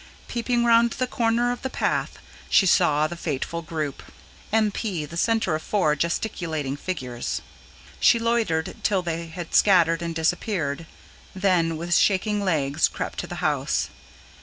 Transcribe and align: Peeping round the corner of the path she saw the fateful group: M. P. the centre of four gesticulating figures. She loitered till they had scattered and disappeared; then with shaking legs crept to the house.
Peeping 0.27 0.65
round 0.65 0.93
the 0.93 1.05
corner 1.05 1.51
of 1.51 1.61
the 1.61 1.69
path 1.69 2.17
she 2.49 2.65
saw 2.65 3.05
the 3.05 3.15
fateful 3.15 3.61
group: 3.61 4.01
M. 4.51 4.71
P. 4.71 5.05
the 5.05 5.15
centre 5.15 5.53
of 5.53 5.61
four 5.61 5.95
gesticulating 5.95 6.75
figures. 6.75 7.39
She 7.99 8.17
loitered 8.17 8.77
till 8.81 9.03
they 9.03 9.27
had 9.27 9.53
scattered 9.53 10.01
and 10.01 10.15
disappeared; 10.15 10.87
then 11.35 11.77
with 11.77 11.93
shaking 11.95 12.43
legs 12.43 12.87
crept 12.87 13.19
to 13.19 13.27
the 13.27 13.35
house. 13.45 13.91